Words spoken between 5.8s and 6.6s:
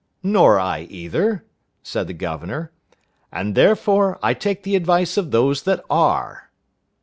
are!"